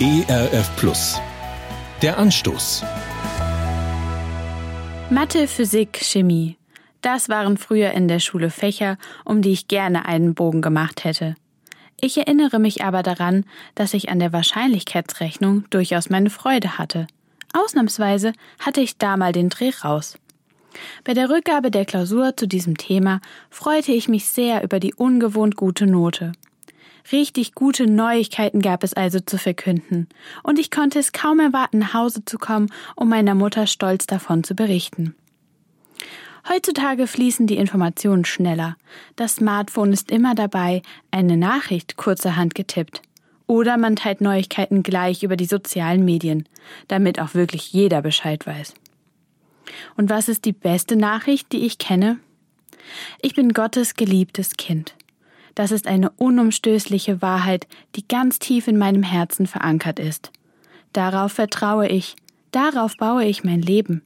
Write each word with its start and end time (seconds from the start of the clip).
ERF 0.00 0.76
Plus. 0.76 1.20
Der 2.02 2.18
Anstoß. 2.18 2.84
Mathe, 5.10 5.48
Physik, 5.48 5.98
Chemie. 6.00 6.56
Das 7.00 7.28
waren 7.28 7.56
früher 7.56 7.90
in 7.90 8.06
der 8.06 8.20
Schule 8.20 8.50
Fächer, 8.50 8.96
um 9.24 9.42
die 9.42 9.50
ich 9.50 9.66
gerne 9.66 10.06
einen 10.06 10.36
Bogen 10.36 10.62
gemacht 10.62 11.02
hätte. 11.02 11.34
Ich 12.00 12.16
erinnere 12.16 12.60
mich 12.60 12.84
aber 12.84 13.02
daran, 13.02 13.44
dass 13.74 13.92
ich 13.92 14.08
an 14.08 14.20
der 14.20 14.32
Wahrscheinlichkeitsrechnung 14.32 15.64
durchaus 15.70 16.10
meine 16.10 16.30
Freude 16.30 16.78
hatte. 16.78 17.08
Ausnahmsweise 17.52 18.34
hatte 18.60 18.80
ich 18.80 18.98
da 18.98 19.16
mal 19.16 19.32
den 19.32 19.48
Dreh 19.48 19.72
raus. 19.82 20.16
Bei 21.02 21.12
der 21.12 21.28
Rückgabe 21.28 21.72
der 21.72 21.86
Klausur 21.86 22.36
zu 22.36 22.46
diesem 22.46 22.76
Thema 22.76 23.20
freute 23.50 23.90
ich 23.90 24.06
mich 24.06 24.28
sehr 24.28 24.62
über 24.62 24.78
die 24.78 24.94
ungewohnt 24.94 25.56
gute 25.56 25.88
Note. 25.88 26.34
Richtig 27.10 27.54
gute 27.54 27.86
Neuigkeiten 27.86 28.60
gab 28.60 28.84
es 28.84 28.92
also 28.92 29.20
zu 29.20 29.38
verkünden, 29.38 30.08
und 30.42 30.58
ich 30.58 30.70
konnte 30.70 30.98
es 30.98 31.12
kaum 31.12 31.40
erwarten, 31.40 31.78
nach 31.78 31.94
Hause 31.94 32.24
zu 32.24 32.38
kommen, 32.38 32.70
um 32.96 33.08
meiner 33.08 33.34
Mutter 33.34 33.66
stolz 33.66 34.06
davon 34.06 34.44
zu 34.44 34.54
berichten. 34.54 35.14
Heutzutage 36.48 37.06
fließen 37.06 37.46
die 37.46 37.56
Informationen 37.56 38.24
schneller. 38.24 38.76
Das 39.16 39.36
Smartphone 39.36 39.92
ist 39.92 40.10
immer 40.10 40.34
dabei, 40.34 40.82
eine 41.10 41.36
Nachricht 41.36 41.96
kurzerhand 41.96 42.54
getippt. 42.54 43.02
Oder 43.46 43.78
man 43.78 43.96
teilt 43.96 44.20
Neuigkeiten 44.20 44.82
gleich 44.82 45.22
über 45.22 45.36
die 45.36 45.46
sozialen 45.46 46.04
Medien, 46.04 46.46
damit 46.88 47.20
auch 47.20 47.34
wirklich 47.34 47.72
jeder 47.72 48.02
Bescheid 48.02 48.46
weiß. 48.46 48.74
Und 49.96 50.10
was 50.10 50.28
ist 50.28 50.44
die 50.44 50.52
beste 50.52 50.96
Nachricht, 50.96 51.52
die 51.52 51.64
ich 51.64 51.78
kenne? 51.78 52.18
Ich 53.20 53.34
bin 53.34 53.52
Gottes 53.52 53.94
geliebtes 53.94 54.56
Kind. 54.56 54.94
Das 55.58 55.72
ist 55.72 55.88
eine 55.88 56.10
unumstößliche 56.10 57.20
Wahrheit, 57.20 57.66
die 57.96 58.06
ganz 58.06 58.38
tief 58.38 58.68
in 58.68 58.78
meinem 58.78 59.02
Herzen 59.02 59.48
verankert 59.48 59.98
ist. 59.98 60.30
Darauf 60.92 61.32
vertraue 61.32 61.88
ich, 61.88 62.14
darauf 62.52 62.96
baue 62.96 63.24
ich 63.24 63.42
mein 63.42 63.60
Leben. 63.60 64.02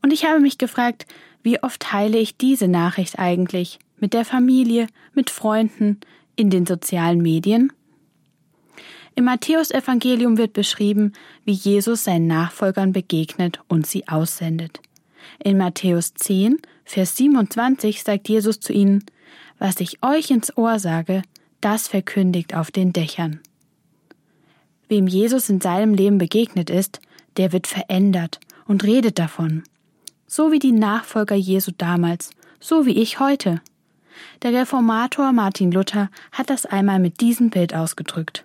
Und 0.00 0.10
ich 0.10 0.24
habe 0.24 0.40
mich 0.40 0.56
gefragt, 0.56 1.04
wie 1.42 1.62
oft 1.62 1.80
teile 1.80 2.16
ich 2.16 2.38
diese 2.38 2.66
Nachricht 2.66 3.18
eigentlich 3.18 3.78
mit 4.00 4.14
der 4.14 4.24
Familie, 4.24 4.86
mit 5.12 5.28
Freunden, 5.28 6.00
in 6.34 6.48
den 6.48 6.64
sozialen 6.64 7.20
Medien? 7.20 7.70
Im 9.16 9.24
Matthäusevangelium 9.24 10.38
wird 10.38 10.54
beschrieben, 10.54 11.12
wie 11.44 11.52
Jesus 11.52 12.04
seinen 12.04 12.26
Nachfolgern 12.26 12.94
begegnet 12.94 13.60
und 13.68 13.86
sie 13.86 14.08
aussendet. 14.08 14.80
In 15.44 15.58
Matthäus 15.58 16.14
10, 16.14 16.56
Vers 16.86 17.18
27 17.18 18.02
sagt 18.02 18.30
Jesus 18.30 18.60
zu 18.60 18.72
ihnen, 18.72 19.04
was 19.58 19.80
ich 19.80 20.02
euch 20.02 20.30
ins 20.30 20.56
Ohr 20.56 20.78
sage, 20.78 21.22
das 21.60 21.88
verkündigt 21.88 22.54
auf 22.54 22.70
den 22.70 22.92
Dächern. 22.92 23.40
Wem 24.88 25.06
Jesus 25.06 25.48
in 25.48 25.60
seinem 25.60 25.94
Leben 25.94 26.18
begegnet 26.18 26.70
ist, 26.70 27.00
der 27.36 27.52
wird 27.52 27.66
verändert 27.66 28.38
und 28.66 28.84
redet 28.84 29.18
davon. 29.18 29.64
So 30.26 30.52
wie 30.52 30.58
die 30.58 30.72
Nachfolger 30.72 31.36
Jesu 31.36 31.72
damals, 31.76 32.30
so 32.60 32.86
wie 32.86 33.00
ich 33.00 33.20
heute. 33.20 33.60
Der 34.42 34.52
Reformator 34.52 35.32
Martin 35.32 35.72
Luther 35.72 36.10
hat 36.32 36.50
das 36.50 36.66
einmal 36.66 36.98
mit 36.98 37.20
diesem 37.20 37.50
Bild 37.50 37.74
ausgedrückt. 37.74 38.44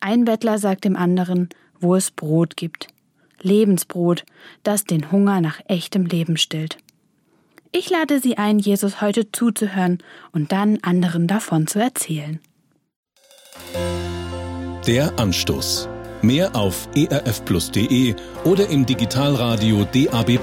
Ein 0.00 0.24
Bettler 0.24 0.58
sagt 0.58 0.84
dem 0.84 0.96
anderen, 0.96 1.48
wo 1.80 1.94
es 1.94 2.10
Brot 2.10 2.56
gibt. 2.56 2.88
Lebensbrot, 3.40 4.24
das 4.62 4.84
den 4.84 5.12
Hunger 5.12 5.40
nach 5.40 5.60
echtem 5.66 6.06
Leben 6.06 6.36
stillt. 6.36 6.78
Ich 7.72 7.90
lade 7.90 8.20
Sie 8.20 8.38
ein, 8.38 8.58
Jesus 8.58 9.00
heute 9.00 9.30
zuzuhören 9.30 9.98
und 10.32 10.52
dann 10.52 10.78
anderen 10.82 11.26
davon 11.26 11.66
zu 11.66 11.78
erzählen. 11.78 12.40
Der 14.86 15.18
Anstoß. 15.18 15.88
Mehr 16.22 16.56
auf 16.56 16.88
erfplus.de 16.94 18.14
oder 18.44 18.68
im 18.68 18.86
Digitalradio 18.86 19.84
DAB. 19.84 20.38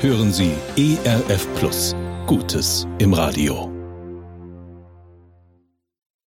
Hören 0.00 0.32
Sie 0.32 0.52
ERF 0.76 1.46
Plus. 1.54 1.94
Gutes 2.26 2.86
im 2.98 3.14
Radio. 3.14 3.75